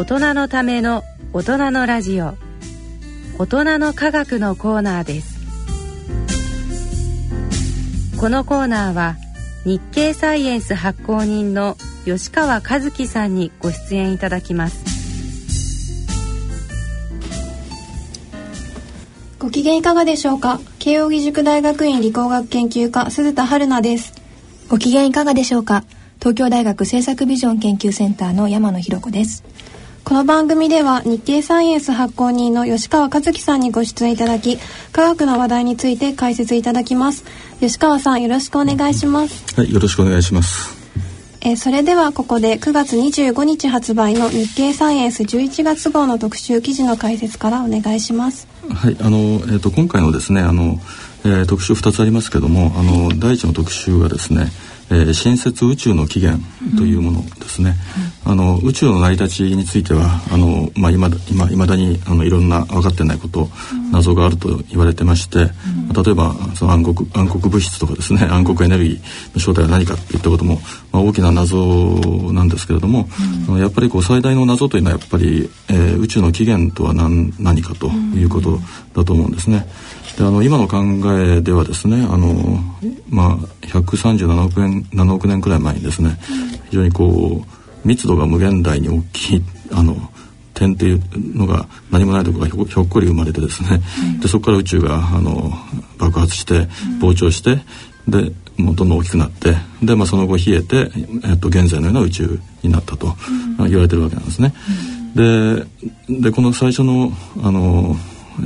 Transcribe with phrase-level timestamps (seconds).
[0.00, 2.32] 大人のための大人のラジオ。
[3.36, 5.38] 大人の科学のコーナーです。
[8.18, 9.16] このコーナーは
[9.66, 11.76] 日経サイエンス発行人の
[12.06, 14.82] 吉川和樹さんにご出演いただきます。
[19.38, 20.60] ご機嫌いかがでしょうか？
[20.78, 24.14] 慶應義塾大学院理工学研究科鈴田春奈です。
[24.70, 25.84] ご機嫌いかがでしょうか？
[26.20, 29.44] 東京大学政策ビジョン研究センターの山野博子です。
[30.10, 34.58] この番組では日経サイエンス発行人の吉川和樹さんにご出演いただき
[34.90, 37.24] 科学の話題について解説いただきます。
[37.60, 39.54] 吉川さんよろしくお願いします。
[39.54, 40.76] はいよろしくお願いします。
[41.42, 48.48] えー、それではここで9月25日発売の日経サイエンス11月号の特集記事の解説からお願いします。
[48.68, 50.80] はいあの、えーと、今回のですねあの、
[51.24, 54.48] えー、特集2つありますけどもあの第一の特集がですね
[54.90, 56.42] えー、新設宇宙の起源
[56.76, 57.74] というものですね、
[58.26, 65.50] うん、あの宇宙の成り立ちについてはあの、まあ、今今未だにあのいろんな分かってないこと、うん、謎があると言われてまして、
[65.88, 70.58] うん、例えばその暗黒暗黒物質とかですね暗黒エネルギーの正体は何かといったことも、
[70.92, 71.56] まあ、大きな謎
[72.32, 73.08] なんですけれども、
[73.58, 78.58] やっぱりこう最大の謎というのはやっぱり、えー、宇宙の起源とは何何かということ
[78.94, 79.66] だと思うんですね。
[80.16, 80.78] であの今の考
[81.18, 82.58] えではですねあの、
[83.08, 86.18] まあ、137億年7億年くらい前にですね
[86.70, 89.96] 非常にこう密度が無限大に大きいあの
[90.54, 91.00] 点っていう
[91.36, 93.80] のが何もないところがひょっこり生まれてですね、
[94.20, 95.52] でそこから宇宙があの
[95.98, 96.66] 爆発して
[97.00, 97.60] 膨張して、
[98.06, 100.90] でもうどんどん大きくなってで、まあ、その後冷えて、
[101.24, 103.14] えっと、現在のような宇宙になったと
[103.58, 104.52] 言われてるわけなんですね。
[105.14, 105.64] で
[106.20, 107.96] でこの最初のあの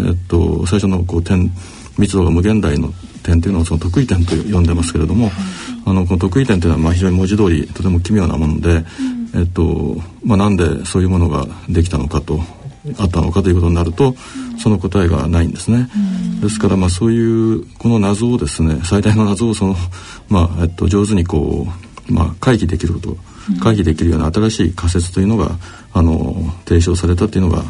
[0.07, 1.51] えっと、最初のこう点
[1.99, 5.31] 密度が無限大の点というのをその得意点と呼んでますけれども、
[5.87, 8.85] あのこの得意点というのはまあ非常に文字通りとても奇妙なもので、
[9.35, 12.41] えっとまあ、なんでそういうものができたのかと
[12.99, 14.15] あったのかということになると
[14.59, 15.89] その答えがないんですね。
[16.41, 19.77] ですからまあそういうこの謎をですね最大の謎をその、
[20.29, 21.67] まあえっと、上手にこ
[22.11, 23.17] う、まあ、回避できること
[23.63, 25.57] 回避できるような新しい仮説というのが
[25.93, 26.35] あの
[26.67, 27.65] 提唱されたというのが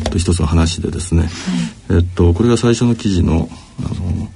[0.00, 1.30] と一つの話でですね、はい、
[1.96, 3.48] えっとこれが最初の記事の
[3.80, 4.28] あの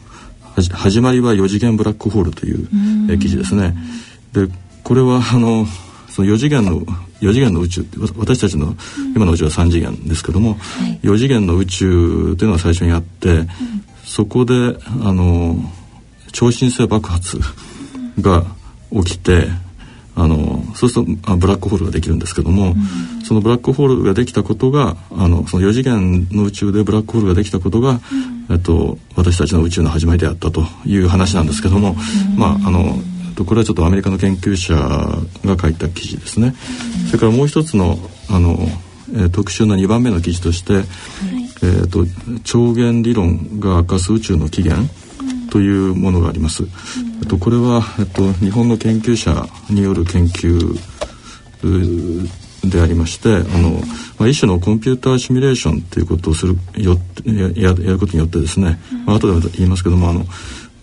[0.55, 2.69] 始まりは4次元ブラックホールという
[3.11, 3.75] え記事ですね。
[4.33, 4.49] で
[4.84, 5.67] これはあの
[6.09, 6.81] その4次元の
[7.21, 7.87] 4次元の宇宙
[8.19, 8.75] 私たちの
[9.17, 10.56] 今の宇宙は3次元ですけども、は
[10.89, 13.49] い、4次元の宇宙というのが最初にあって、うん、
[14.05, 14.55] そこで
[15.03, 15.56] あの
[16.33, 17.41] 超新星爆発
[18.21, 18.44] が
[18.93, 19.49] 起きて
[20.15, 31.97] あのそうするとあブラックホールができるんですけども、うん、そのブラックホールができたことがあのその4次元の宇宙でブラックホールができたことが、うん、えっと、私たちの宇宙の始まりであったという話なんですけども、
[32.33, 32.95] うん、まああの
[33.47, 36.55] これはちょっとアメリカの研究者が書いた記事ですね。
[37.06, 37.99] それからもう一つの
[38.29, 38.59] あの、
[39.15, 40.84] えー、特殊な2番目の記事として、はい、
[41.62, 42.05] えーと、
[42.44, 44.87] 超弦理論が明かす宇宙の起源
[45.52, 46.62] というものがあります。
[47.20, 50.78] えっと、これは、えっと、日本の研究者による研究
[52.64, 53.72] でありましてあの、
[54.18, 56.96] まあ、一種のコンピューターシミュレーションということをするよ
[57.26, 60.24] ややることによってですね、まあ後で言いますけどもあの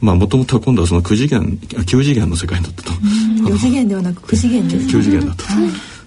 [0.01, 2.91] まあもともとは今度はその9次元9次元の世界だったと。
[2.91, 5.49] 4次元ではなく9次元です、ね、9次元だったと。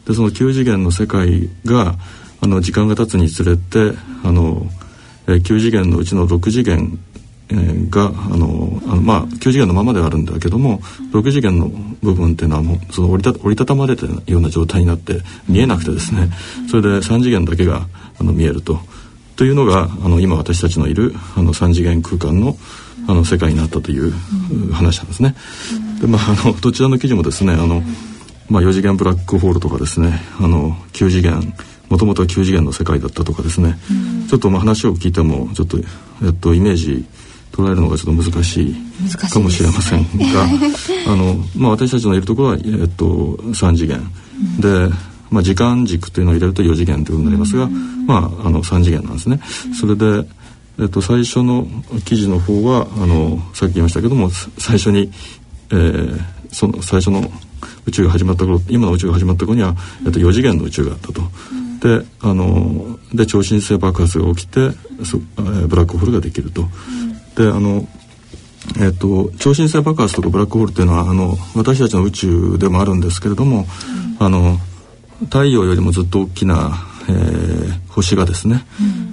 [0.07, 1.97] でその9次元の世界が
[2.41, 3.93] あの時間が経つにつれて
[4.23, 4.65] あの
[5.27, 6.97] 9次元のうちの6次元
[7.91, 10.79] があのあのまあ9次元のままではあるんだけども
[11.13, 11.69] 6次元の
[12.03, 16.31] 部分っていうのはもうその折りた折りたたまれたような状態になって見えなくてですね
[16.71, 17.87] それで3次元だけが
[18.21, 18.81] あの見えると。
[19.35, 22.57] というのがあの今私たちのいるあの3次元空間の
[23.09, 24.13] あの世界になったという
[24.73, 25.35] 話なんですね。
[26.01, 27.83] でまああのどちらの記事もですねあの、
[28.49, 31.55] まあ、4次元ブラックホールとかですねあの9次元
[31.93, 33.77] もともとは9次元の世界だったとかですね、
[34.31, 35.79] ちょっとまあ話を聞いてもちょっと、
[36.25, 37.05] えっと、イメージ
[37.53, 38.75] 捉えるのがちょっと難しい
[39.31, 40.43] かもしれませんが
[41.13, 44.01] あの、まあ、私たちのいるところは、えっと、3次元、
[44.57, 44.95] うん、で、
[45.31, 49.41] まあ、時間軸というのを入れると4次元ということになりますが、うん、まあ、あの3次元なんですね。
[49.79, 50.27] それで
[50.81, 51.67] えっと、最初の
[52.05, 55.13] 記事の方はあのさっき言いましたけども最初に、
[55.71, 56.19] えー、
[56.51, 57.31] その最初の
[57.87, 59.75] 宇宙が始まった頃今の宇宙が始まった頃には、
[60.07, 61.23] えっと、4次元の宇宙があったと。
[61.83, 64.71] であので超新星爆発が起きて
[65.05, 66.69] そ、えー、ブラックホールができると。
[67.37, 67.87] であの
[68.81, 73.67] えっと、超新星爆発とかブラックホールっていうのはあの私たちの宇宙でもあるんですけれども、
[74.21, 74.57] うん、あの
[75.25, 76.71] 太陽よりもずっと大きな、
[77.09, 78.65] えー、星がですね、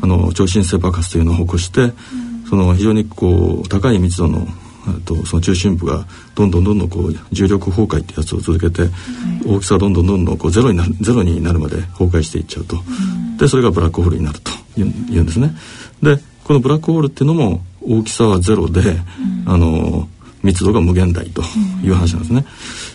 [0.01, 1.93] うん、あの超新星爆発というのを起こして、うん、
[2.47, 4.47] その非常にこう高い密度の、
[4.87, 6.05] えとその中心部が
[6.35, 8.91] どんどんどんどんこう重力崩壊ってやつを続けて、はい、
[9.47, 12.77] 大きさがどんどんどんどんこうゼロになるゼロになるまで崩壊していっちゃうと、
[13.39, 15.51] でそれがブラックホールになるというんですね。
[16.03, 18.81] でこのブラックホールっていうのも大きさはゼロで、
[19.45, 20.07] あの
[20.43, 21.41] 密度が無限大と
[21.83, 22.45] いう話なんですね。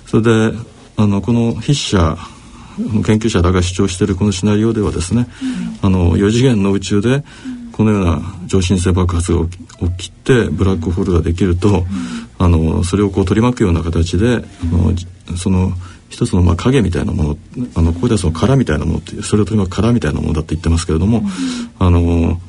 [0.07, 0.59] それで
[0.97, 2.17] あのこの筆者
[3.05, 5.29] 研究者らが主張しているこのシナリオではですね、
[5.83, 7.25] あの4次元の宇宙で
[7.73, 9.47] このような超新星爆発が
[9.97, 11.85] 起きてブラックホールができると、
[12.39, 15.73] あのそれをこう取り巻くような形であのその
[16.09, 17.37] 一つのまあ影みたいなもの
[17.77, 21.23] あのここではその殻みたいなものっていうそれを取り巻く殻みたいなものだって言ってますけれども、
[21.79, 22.41] あの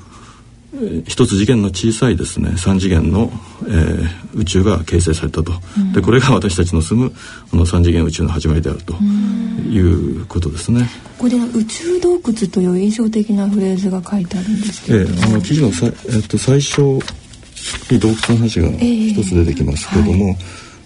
[1.07, 2.57] 一つ次元の小さいですね。
[2.57, 3.31] 三次元の、
[3.67, 7.13] えー、宇宙が形成されたと、うん、でこれが私たちの住む
[7.53, 10.89] あの三次元宇宙の始まりであるということですね。
[11.17, 20.25] これ宇宙洞窟という印象的なフレーズが書いてあるんですけど、えー、あの記事のさ、えっと、最初に洞窟の話が一つ出てきますけれども、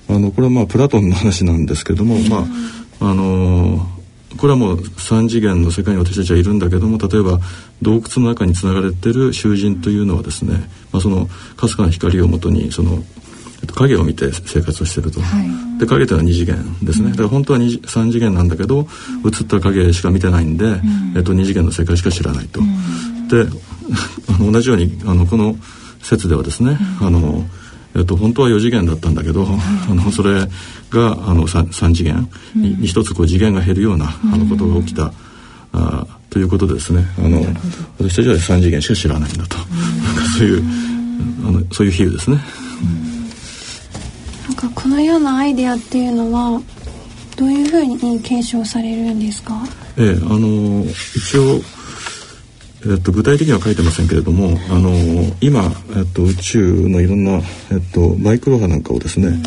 [0.07, 2.45] えーはい、あのこれはまあプラトンの話なんですけども、ま
[3.01, 3.98] ああのー
[4.37, 7.39] これはもう3次元の世界に私たちはいるんだけども例えば
[7.81, 11.27] 洞窟の中につながれてる囚人というのはですね、まあ、その
[11.57, 13.03] かすかな光をもとにその
[13.75, 15.43] 影を見て生活をしてると、は
[15.75, 18.87] い、で影というのは2次元ですね、だから本当は3次元なんだけど
[19.25, 23.45] 映った影しか見てないんで、うん、えっと、2次元の世界しか知らないと、うん、で
[24.39, 25.57] 同じようにあのこの
[26.01, 27.45] 説ではですね、うん、あの
[27.99, 30.39] えっと、本当は4次元だったんだけど、あのそれ
[30.89, 32.29] があの 3, 3次元。
[32.55, 35.11] に一つこう次元が減るようなあのことが起きた、
[35.73, 37.05] あということでですね。
[37.17, 37.41] あの
[37.99, 39.67] 私たちは3次元しか知らないんだと、なん
[40.15, 40.63] かそういう
[41.45, 42.39] あのそういう比喩ですね。
[44.47, 46.61] なんかこのようなアイデアっていうのは
[47.35, 49.61] どういうふうに継承されるんですか？
[49.97, 50.85] ええあの
[51.15, 51.61] 一応
[52.85, 54.91] えっと、具体的には書いてませんけれども、あの
[55.41, 55.63] 今、
[55.97, 57.41] えっと、宇宙のいろんな、
[57.71, 59.37] えっと、マイクロ波なんかをですね、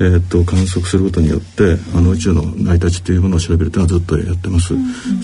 [0.00, 4.74] えっと、観測することによってあの宇宙の成り立ちというものを調べるというのはずっとやってます。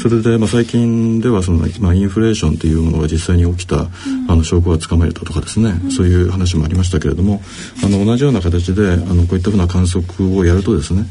[0.02, 3.86] それで、まあ、最近ではその、まあ、インフレーションというものが実際に起きた、
[4.28, 7.40] あの証拠がつかめたとかですね、そういう話もありましたけれども
[7.84, 10.04] あの同じような形であのこういったふうな観測
[10.36, 11.06] をやるとですね、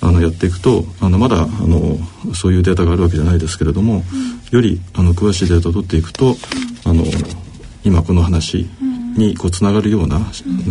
[0.00, 1.98] あのやっていくとあのまだあの
[2.34, 4.02] そういうデータがあるわけじゃないですけれども、
[4.50, 6.36] よりあの詳しいデータを取っていくと
[6.84, 7.04] あの
[7.84, 8.68] 今この話
[9.16, 10.20] にこうつながるような、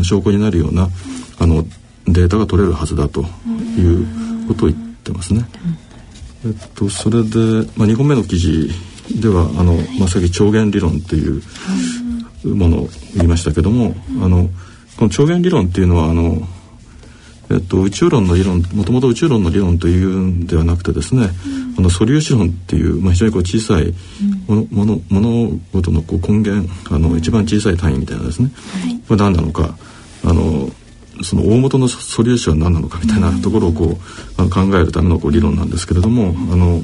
[0.04, 0.90] 証拠になるような
[1.40, 1.64] あの
[2.06, 3.22] データが取れるはずだと
[3.78, 5.46] いうことを言ってますね。
[6.46, 7.40] えっと、それで、
[7.76, 8.70] まあ、2本目の記事
[9.20, 11.42] ではあの、まあ、さっき超弦理論っていう
[12.56, 14.50] ものを言いましたけどもあの
[14.98, 16.48] この超弦理論っていうのはあの
[17.52, 21.30] えっと、宇宙論の理論もともと宇宙論の理論というんではなくてですね、
[21.78, 23.94] うん、の素粒子論っていう、まあ、非常にこう小さい
[24.48, 28.50] もの,、もの物事のこう根源あの一番小さい単位みたいなですね、
[28.84, 29.78] はい、これ何なのか
[30.24, 30.70] あの
[31.24, 33.98] その大元の素粒子は何なのかみたいなところをこう、
[34.38, 36.82] あの考えるためのこう理論なんですけれどもあの、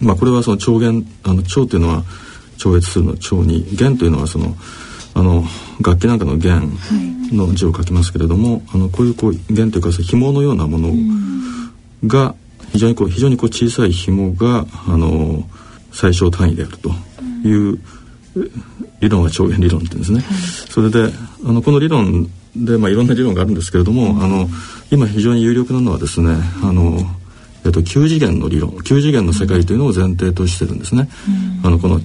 [0.00, 2.04] まあ、これはその超弦あの超っていうのは
[2.58, 4.54] 超越するの超に弦というのはその
[5.20, 5.44] あの
[5.82, 6.72] 楽器なんかの弦
[7.30, 10.94] の字を書きますけれども、はい、あのこういうこう弦というか紐のようなもの
[12.06, 12.34] が
[12.72, 15.44] 非常にこう非常にこう小さい紐があの
[15.92, 16.88] 最小単位であると
[17.46, 17.78] いう
[19.00, 20.20] 理論は超弦理論って言うんですね。
[20.20, 21.12] はい、それで
[21.44, 24.48] あのこの理論で、まあ、いろんな理論があるんですけれども、うん、あの
[24.90, 26.34] 今非常に有力なのはですね
[26.64, 26.98] あの
[27.62, 31.10] えっと、9次元の理論9次元の世界というのを前提としてるんですね、
[31.62, 32.00] うん、あのこの、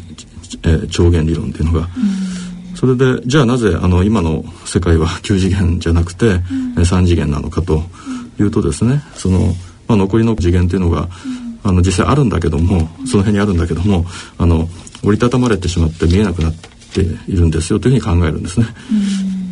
[0.63, 1.87] えー、超弦理論っていうのが。
[2.75, 7.83] うんそれでじゃあなぜあの今の世界は 9次元じゃなくて、うん、3次元なのかと
[8.39, 9.55] いうとですねその、
[9.87, 11.07] まあ、残りの次元というのが、
[11.63, 14.05] あの実際あるんだけどもその辺にあるんだけども
[14.37, 14.69] あの
[15.03, 16.53] 折りたたまれてしまって見えなくなっ
[16.93, 18.67] ているんですよというふうに考えるんですね。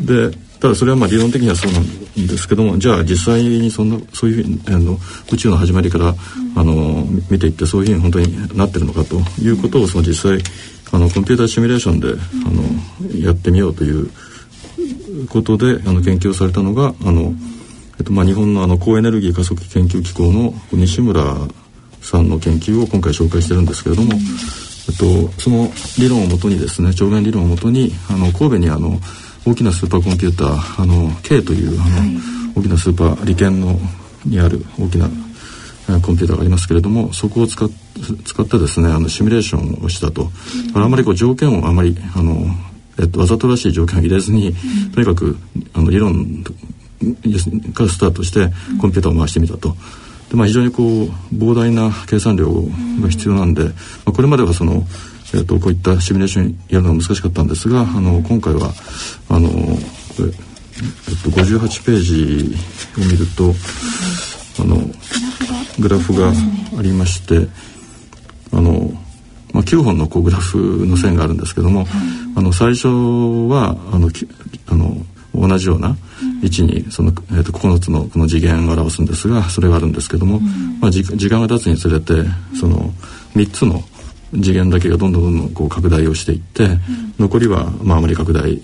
[0.01, 0.31] で
[0.63, 1.83] ただそれはまあ理論的にはそうなん
[2.25, 4.97] ですけどもじゃあ実際にそんなそういうふうにあの
[5.29, 6.15] 宇宙の始まりから、
[6.55, 10.41] あの見ていってそういうふうに本当になってるのかということをその実際
[10.93, 14.09] あのコンピューターシミュレーションで、あのやってみようという
[15.27, 17.33] ことであの研究されたのがあの、
[17.99, 21.35] えっとまあ、日本のあの高エネルギー加速器研究機構の西村
[22.01, 25.67] さんの研究を今回紹介してるんですけれども、えっと、その
[25.99, 28.97] 理論をもとにですね超弦理論をもとにあの神戸にあの
[29.45, 32.09] 大きなスーパーコンピューターあの K というあの、はい、
[32.55, 33.79] 大きなスーパー利権の
[34.25, 35.09] にある大きな
[35.99, 37.69] コンピューターがありますけれどもそこを使っ
[38.25, 40.29] 使ってですねあのシミュレーションをしたと、
[40.75, 42.45] うん、あまりこう条件をあまりあの、
[42.99, 45.37] えっと、わざとらしい条件を入れずに、うん、とにかく
[45.73, 49.75] あの理論からスタートしてコンピューターを回してみたと。
[50.29, 53.71] でまあ、非常にこう膨大な計算量が必要なんで、ま
[54.07, 54.83] あ、これまではその、
[55.33, 58.71] えー、とこういったシミュレーションやるのが難しかったんですがあの今回は
[59.29, 59.49] あの
[61.07, 62.55] えっと、58ページ
[62.99, 63.53] を見ると、
[64.61, 64.77] あの
[65.79, 66.31] グラフが
[66.77, 67.47] ありまして、
[68.51, 68.91] あの、
[69.53, 71.85] まあ、9本のこうグラフの線があるんですけども、
[72.35, 74.09] あの最初はあの
[74.67, 74.97] あの
[75.35, 75.95] 同じような
[76.41, 80.39] 位置にその、えー、と9つのこの次元を表すんですがそれがあるんですけども、
[80.79, 82.13] まあ、時間が経つにつれて
[82.59, 82.91] その
[83.35, 83.83] 3つの
[84.41, 86.67] 次元だけがどんどんどんどんこう拡大をしていって、
[87.19, 88.59] 残りはまああまり拡大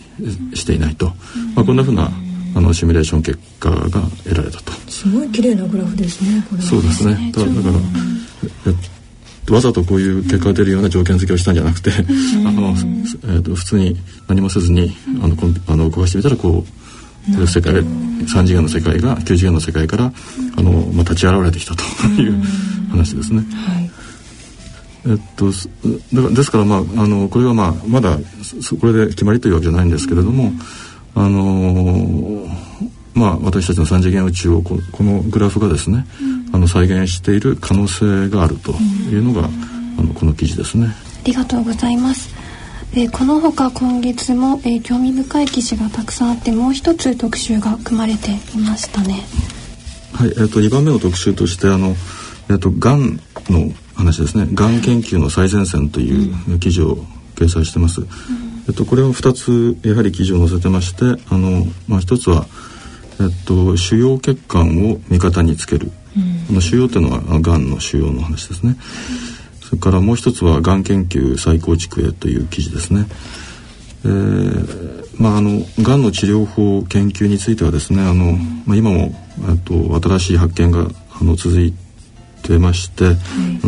[0.54, 1.08] していないと、
[1.56, 2.10] まあ、こんなふうな
[2.56, 3.78] あのシミュレーション結果が
[4.24, 4.72] 得られたと。
[4.90, 7.32] すごい綺麗なグラフですねこれそうですね。
[7.34, 7.54] だだか
[9.48, 11.92] ら、わざとこういう結果が出るような条件付けをしたんじゃなくて、
[12.46, 13.98] あの、えーと、普通に
[14.28, 15.36] 何もせずにあの
[15.68, 16.66] あの動かしてみたらこ
[17.28, 20.12] う世界3次元の世界が9次元の世界から
[20.56, 21.84] あの、まあ、立ち現れてきたと
[22.22, 22.42] いう
[22.90, 23.46] 話ですね。
[23.54, 23.90] はい
[25.06, 25.50] えっと、
[26.14, 28.18] だからですから、まあ、あのこれは、まあ、まだ
[28.80, 30.52] これで決まりというわけじゃないんですけれども、
[31.16, 32.50] あのー、
[33.14, 40.88] まあ、私たちの三次元宇宙をここのグラフがですね、うん、あの再現している可能性があるというのが、うん、あのこの記事ですね。
[40.88, 40.92] あ
[41.26, 42.34] りがとうございます。
[42.94, 49.22] えー、このほか今月も、えー、興味深い記事がたくさんあってもう一つ特集が組まれていましたね。
[50.14, 51.96] はい、えっ、ー、と2番目の特集としてあの
[52.50, 54.48] えっ、とがんの話ですね。
[54.54, 58.02] がん研究の最前線という記事を掲載してます。
[58.02, 58.08] うん
[58.70, 62.46] えっと、これは2つやはり記事を載せてましてあの、まあ、1つは、
[63.20, 68.78] えっと、腫瘍血管を味方につける、うん、この腫瘍っていうのはがんの腫瘍の話ですね、
[69.64, 73.08] それからもう一つはがん研究再構築へという記事ですね。
[74.06, 79.14] えー、まああのがんの治療法研究についてはですねあの、まあ、今も
[79.66, 80.88] と新しい発見が
[81.20, 81.89] あの続いて
[82.60, 83.16] まして、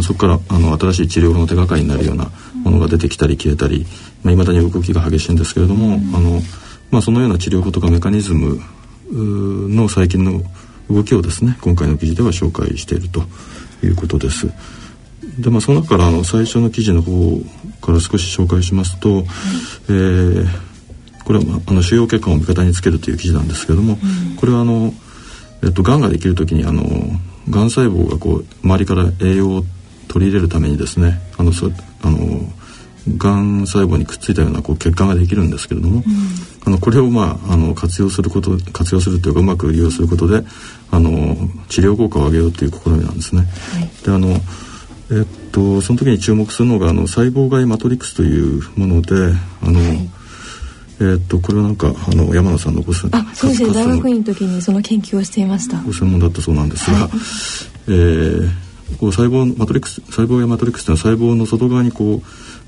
[0.01, 2.31] そこからあの新しい治療法の手がかりになるような
[2.63, 3.85] ものが出てきたり消えたり、
[4.23, 6.41] まあ、未だに動きが激しいんですけれども、あの
[6.91, 8.61] まあ、そのような治療法とかメカニズム
[9.11, 10.41] の最近の
[10.89, 13.23] 動きをですね今回の記事では紹介していると
[13.83, 14.51] いうことです。
[15.39, 17.11] でまあ、その中からあの最初の記事の方
[17.81, 19.25] から少し紹介しますと、はい、
[19.87, 20.45] えー、
[21.23, 24.93] これは、まあ、あの腫瘍血管を味方につけるという記事なんですけれども、うん、これはあの、
[25.63, 26.83] えっと、がんができる時にあの
[27.49, 29.63] がん細胞がこう周りから栄養を
[30.07, 32.17] 取り入れるためにですねあのそあの
[33.17, 36.03] がん細胞にくっついたようなこう血管ができるんですけれども、うん、
[36.65, 40.43] あのこれを、まあ、あの活用すること活用するというかうまく利用することで
[40.91, 41.35] あの
[41.69, 43.41] 治療効果を上げようという試みなんですね。
[43.41, 49.15] はい、であのえっとその時に注目するのがあの細胞外マトリックスというもので
[49.63, 50.09] あの、はい
[51.01, 53.73] えっとこれはなんかあの山野さんのご専あそうですね。
[53.73, 55.81] 大学院の時にその研究をしていました。
[55.81, 57.09] ご専門だったそうなんですが、はい、
[57.87, 58.49] えー、
[58.99, 62.21] こう細胞マトリックス細胞やマトリックスというのは細胞の外側にこ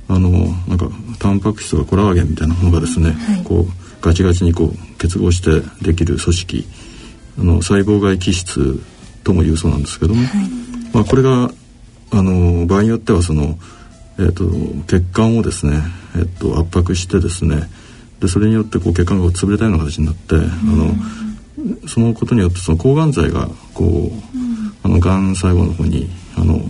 [0.09, 0.29] うあの
[0.67, 3.65] なんかタンパク質とかコラーゲンみたいなものがですね、はい、こう
[4.01, 6.67] ガチガチにこう結合してできる組織
[7.39, 8.81] あの細胞外基質
[9.23, 10.49] ともいうそうなんですけども、はい、
[10.93, 11.51] まあ、これが
[12.11, 13.57] あの場合によってはその、
[14.19, 14.43] えーと、
[14.85, 15.81] 血管をですね、
[16.15, 17.69] えーと、圧迫してですね
[18.23, 20.45] でそれによってこう血管が潰れたような形になって、うん、あ
[21.83, 24.13] のそのことによってその抗がん剤がこう、うん、
[24.81, 26.61] あのがん細胞の方にあの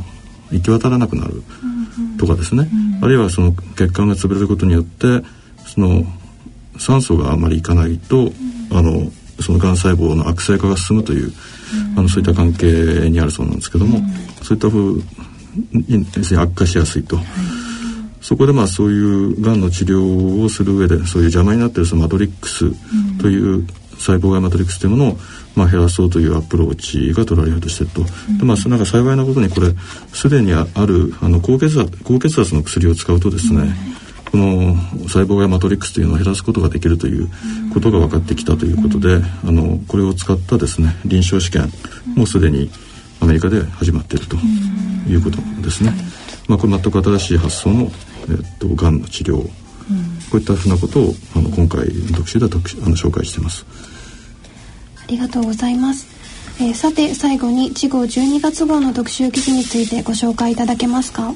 [0.52, 1.44] 行き渡らなくなる
[2.18, 2.68] とかですね、
[2.98, 5.22] うん、あるいはその血管が潰れることによって
[5.68, 6.04] その
[6.80, 8.32] 酸素があまりいかないと、
[8.72, 11.32] あのそのがん細胞の悪性化が進むという、
[11.96, 14.00] あのそういった関係にあるそうなんですけども、
[14.42, 15.04] そういったふう
[15.72, 17.20] に悪化しやすいと。
[18.24, 22.72] そこでまあそういうがんの治療をする上でそういう邪魔になっているそのマトリックス
[23.22, 25.18] という細胞外マトリックスというものを
[25.56, 28.02] まあ減らそうというアプローチが取られようとしてると、
[28.40, 29.68] でまあなんか幸いなことにこれ
[30.14, 33.76] すでにあるあの高血圧高血圧の薬を使うとですね、
[34.32, 37.30] この細胞外マトリックスというのを減らすことができるという
[37.74, 41.70] ことが分かってきたということで、あのこれを使ったですね臨床試験
[42.16, 42.72] もすでに
[43.20, 44.38] アメリカで始まっていると
[45.08, 45.92] いうことですね。
[46.48, 47.90] まあ、これ全く新しい発想の
[48.30, 49.50] えっと、がんの治療、うん、こ
[50.34, 53.66] ういったふうなことをあの今回の特集では特あの紹介しています。
[55.02, 56.08] ありがとうございます。
[56.60, 61.34] えー、さて最後に次号12月号の特集記事についてご紹介いただけますか？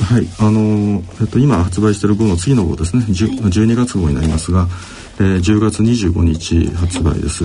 [0.00, 4.66] はい、あのえっと今発売している号の次の号ですね、はい、12月号になりますが、
[5.18, 7.44] えー、10月25日発売です。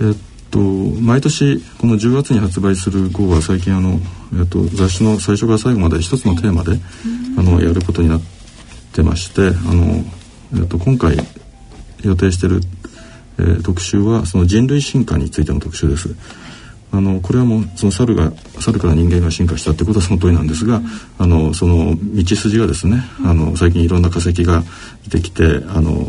[0.00, 0.14] えっ
[0.56, 0.60] と
[1.02, 4.00] 毎年この10月に発売する号は最近あの、
[4.40, 6.80] えっと、雑誌の最初から最後まで一つのテーマで、はい、
[7.38, 8.20] あのやることになっ
[8.94, 10.02] てましてあの、
[10.58, 11.18] えっと、今回
[12.02, 12.60] 予定している、
[13.38, 16.14] えー、特集はその人類進化についての特集です。
[16.92, 20.80] あのこれはもうその猿が猿から人間が進化したってことはその通りなんですが、
[21.18, 24.62] あのその道筋がですねあの最近いろんな化石が
[25.04, 26.08] 出てきてあの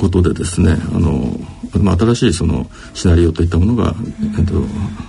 [0.00, 1.38] ことでですねあの、
[1.74, 3.94] まあ、新しいそのシナリオといったものが、
[4.38, 4.54] えっと、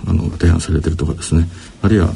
[0.06, 1.48] あの提案されてるとかですね。
[1.82, 2.10] あるいは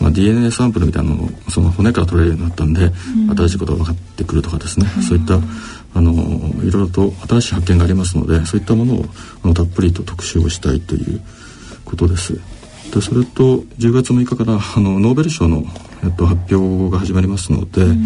[0.00, 5.38] まあ、DNA サンプルみたいなのをその骨から取れるようになったんで、うん、新しいことが分かってくるとかですね、うん、そういった
[5.94, 6.12] あの
[6.62, 9.04] いろいろと新しい発見がありますのでそういったものを
[9.44, 11.20] あのたっぷりと特集をしたいという
[11.84, 12.38] ことです。
[12.92, 15.64] でそれと10月6日からあのノーベル賞の、
[16.04, 18.04] えっと、発表が始まりますので、うん、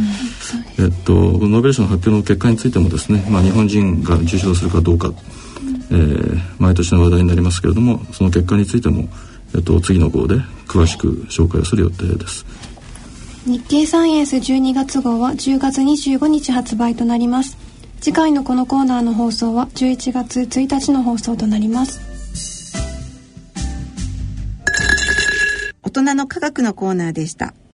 [0.78, 5.12] えっと、ノーベル賞の発表の結果についてもですね、まあ、日本人が受賞するかどうか、
[5.90, 9.08] えー、毎年の話題になりますけれどもその結果についても、
[9.54, 12.44] えっと、次の号で詳しく紹介をする予定です。
[13.46, 17.56] 日経サイエンス12月号は10月25日発売となります。
[18.00, 22.08] 次回のこのコーナーの放送は11月1日の放送となります。
[25.82, 27.54] 大人の科学のコーナーでした